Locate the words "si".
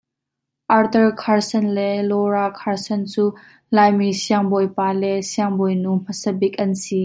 6.83-6.99